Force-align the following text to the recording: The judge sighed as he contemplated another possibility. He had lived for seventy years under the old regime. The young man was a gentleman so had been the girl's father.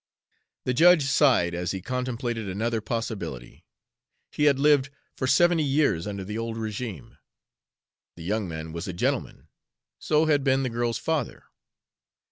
The 0.63 0.73
judge 0.73 1.03
sighed 1.05 1.53
as 1.53 1.69
he 1.69 1.79
contemplated 1.79 2.49
another 2.49 2.81
possibility. 2.81 3.67
He 4.31 4.45
had 4.45 4.57
lived 4.57 4.89
for 5.15 5.27
seventy 5.27 5.63
years 5.63 6.07
under 6.07 6.23
the 6.23 6.39
old 6.39 6.57
regime. 6.57 7.19
The 8.15 8.23
young 8.23 8.47
man 8.47 8.71
was 8.71 8.87
a 8.87 8.93
gentleman 8.93 9.47
so 9.99 10.25
had 10.25 10.43
been 10.43 10.63
the 10.63 10.69
girl's 10.71 10.97
father. 10.97 11.43